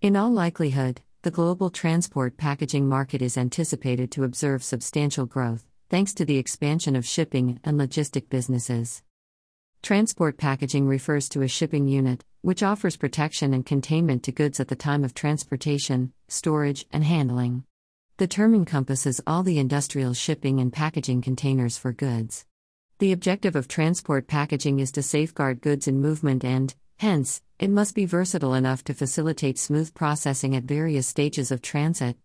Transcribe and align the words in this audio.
In 0.00 0.14
all 0.14 0.30
likelihood, 0.30 1.00
the 1.22 1.32
global 1.32 1.70
transport 1.70 2.36
packaging 2.36 2.88
market 2.88 3.20
is 3.20 3.36
anticipated 3.36 4.12
to 4.12 4.22
observe 4.22 4.62
substantial 4.62 5.26
growth, 5.26 5.64
thanks 5.90 6.14
to 6.14 6.24
the 6.24 6.36
expansion 6.36 6.94
of 6.94 7.04
shipping 7.04 7.58
and 7.64 7.80
logistic 7.80 8.28
businesses. 8.28 9.02
Transport 9.82 10.38
packaging 10.38 10.86
refers 10.86 11.28
to 11.30 11.42
a 11.42 11.48
shipping 11.48 11.88
unit, 11.88 12.24
which 12.42 12.62
offers 12.62 12.96
protection 12.96 13.52
and 13.52 13.66
containment 13.66 14.22
to 14.22 14.30
goods 14.30 14.60
at 14.60 14.68
the 14.68 14.76
time 14.76 15.02
of 15.02 15.14
transportation, 15.14 16.12
storage, 16.28 16.86
and 16.92 17.02
handling. 17.02 17.64
The 18.18 18.28
term 18.28 18.54
encompasses 18.54 19.20
all 19.26 19.42
the 19.42 19.58
industrial 19.58 20.14
shipping 20.14 20.60
and 20.60 20.72
packaging 20.72 21.22
containers 21.22 21.76
for 21.76 21.92
goods. 21.92 22.46
The 23.00 23.10
objective 23.10 23.56
of 23.56 23.66
transport 23.66 24.28
packaging 24.28 24.78
is 24.78 24.92
to 24.92 25.02
safeguard 25.02 25.60
goods 25.60 25.88
in 25.88 26.00
movement 26.00 26.44
and, 26.44 26.72
hence, 26.98 27.42
it 27.58 27.70
must 27.70 27.94
be 27.94 28.04
versatile 28.04 28.54
enough 28.54 28.84
to 28.84 28.94
facilitate 28.94 29.58
smooth 29.58 29.92
processing 29.92 30.54
at 30.54 30.62
various 30.62 31.08
stages 31.08 31.50
of 31.50 31.60
transit. 31.60 32.16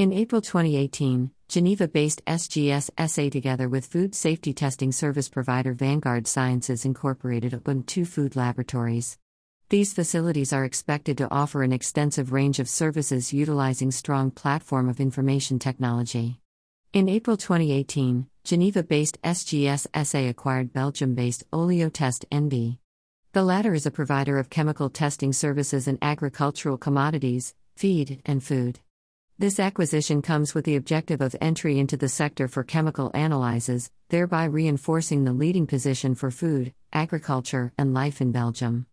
in 0.00 0.14
April 0.14 0.40
2018, 0.40 1.30
Geneva 1.46 1.86
based 1.86 2.24
SGS 2.24 2.88
SA 3.06 3.28
together 3.28 3.68
with 3.68 3.84
food 3.84 4.14
safety 4.14 4.54
testing 4.54 4.92
service 4.92 5.28
provider 5.28 5.74
Vanguard 5.74 6.26
Sciences 6.26 6.86
Incorporated 6.86 7.52
opened 7.52 7.86
two 7.86 8.06
food 8.06 8.34
laboratories. 8.34 9.18
These 9.68 9.92
facilities 9.92 10.54
are 10.54 10.64
expected 10.64 11.18
to 11.18 11.30
offer 11.30 11.62
an 11.62 11.74
extensive 11.74 12.32
range 12.32 12.60
of 12.60 12.66
services 12.66 13.34
utilizing 13.34 13.90
strong 13.90 14.30
platform 14.30 14.88
of 14.88 15.00
information 15.00 15.58
technology. 15.58 16.40
In 16.94 17.06
April 17.06 17.36
2018, 17.36 18.26
Geneva 18.42 18.82
based 18.82 19.20
SGS 19.20 19.86
SA 20.06 20.30
acquired 20.30 20.72
Belgium 20.72 21.14
based 21.14 21.44
Oleotest 21.50 22.24
NV. 22.32 22.78
The 23.34 23.42
latter 23.42 23.74
is 23.74 23.84
a 23.84 23.90
provider 23.90 24.38
of 24.38 24.48
chemical 24.48 24.88
testing 24.88 25.34
services 25.34 25.86
in 25.86 25.98
agricultural 26.00 26.78
commodities, 26.78 27.54
feed, 27.76 28.22
and 28.24 28.42
food. 28.42 28.80
This 29.40 29.58
acquisition 29.58 30.20
comes 30.20 30.54
with 30.54 30.66
the 30.66 30.76
objective 30.76 31.22
of 31.22 31.34
entry 31.40 31.78
into 31.78 31.96
the 31.96 32.10
sector 32.10 32.46
for 32.46 32.62
chemical 32.62 33.10
analyses, 33.14 33.90
thereby 34.10 34.44
reinforcing 34.44 35.24
the 35.24 35.32
leading 35.32 35.66
position 35.66 36.14
for 36.14 36.30
food, 36.30 36.74
agriculture, 36.92 37.72
and 37.78 37.94
life 37.94 38.20
in 38.20 38.32
Belgium. 38.32 38.84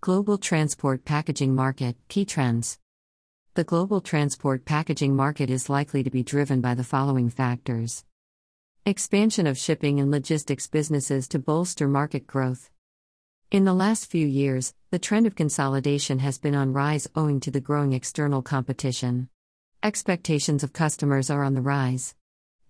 Global 0.00 0.38
Transport 0.38 1.04
Packaging 1.04 1.56
Market 1.56 1.96
Key 2.06 2.24
Trends 2.24 2.78
The 3.54 3.64
global 3.64 4.00
transport 4.00 4.64
packaging 4.64 5.16
market 5.16 5.50
is 5.50 5.68
likely 5.68 6.04
to 6.04 6.10
be 6.10 6.22
driven 6.22 6.60
by 6.60 6.76
the 6.76 6.84
following 6.84 7.28
factors 7.28 8.04
Expansion 8.86 9.48
of 9.48 9.58
shipping 9.58 9.98
and 9.98 10.08
logistics 10.08 10.68
businesses 10.68 11.26
to 11.26 11.40
bolster 11.40 11.88
market 11.88 12.28
growth. 12.28 12.70
In 13.50 13.64
the 13.64 13.74
last 13.74 14.08
few 14.08 14.24
years, 14.24 14.72
the 14.92 15.00
trend 15.00 15.26
of 15.26 15.34
consolidation 15.34 16.20
has 16.20 16.38
been 16.38 16.54
on 16.54 16.72
rise 16.72 17.08
owing 17.16 17.40
to 17.40 17.50
the 17.50 17.60
growing 17.60 17.92
external 17.92 18.40
competition. 18.40 19.30
Expectations 19.84 20.64
of 20.64 20.72
customers 20.72 21.28
are 21.28 21.44
on 21.44 21.52
the 21.52 21.60
rise. 21.60 22.14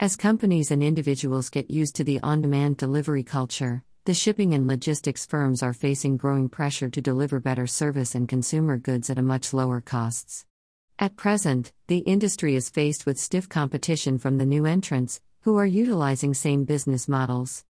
As 0.00 0.16
companies 0.16 0.72
and 0.72 0.82
individuals 0.82 1.48
get 1.48 1.70
used 1.70 1.94
to 1.94 2.02
the 2.02 2.18
on 2.24 2.42
demand 2.42 2.76
delivery 2.76 3.22
culture, 3.22 3.84
the 4.04 4.14
shipping 4.14 4.52
and 4.52 4.66
logistics 4.66 5.24
firms 5.24 5.62
are 5.62 5.72
facing 5.72 6.16
growing 6.16 6.48
pressure 6.48 6.90
to 6.90 7.00
deliver 7.00 7.38
better 7.38 7.68
service 7.68 8.16
and 8.16 8.28
consumer 8.28 8.78
goods 8.78 9.10
at 9.10 9.18
a 9.18 9.22
much 9.22 9.54
lower 9.54 9.80
costs. 9.80 10.44
At 10.98 11.14
present, 11.14 11.72
the 11.86 11.98
industry 11.98 12.56
is 12.56 12.68
faced 12.68 13.06
with 13.06 13.16
stiff 13.20 13.48
competition 13.48 14.18
from 14.18 14.38
the 14.38 14.44
new 14.44 14.66
entrants, 14.66 15.20
who 15.42 15.56
are 15.56 15.64
utilizing 15.64 16.34
same 16.34 16.64
business 16.64 17.06
models. 17.06 17.64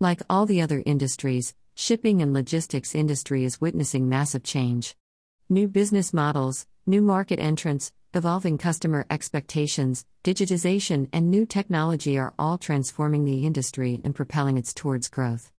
Like 0.00 0.22
all 0.30 0.46
the 0.46 0.62
other 0.62 0.82
industries, 0.86 1.54
shipping 1.74 2.22
and 2.22 2.32
logistics 2.32 2.94
industry 2.94 3.44
is 3.44 3.60
witnessing 3.60 4.08
massive 4.08 4.44
change. 4.44 4.96
New 5.50 5.68
business 5.68 6.14
models, 6.14 6.66
new 6.86 7.00
market 7.00 7.38
entrants, 7.38 7.92
evolving 8.12 8.58
customer 8.58 9.06
expectations, 9.08 10.04
digitization, 10.24 11.08
and 11.12 11.30
new 11.30 11.46
technology 11.46 12.18
are 12.18 12.34
all 12.38 12.58
transforming 12.58 13.24
the 13.24 13.46
industry 13.46 14.00
and 14.02 14.14
propelling 14.14 14.58
it 14.58 14.66
towards 14.74 15.08
growth. 15.08 15.52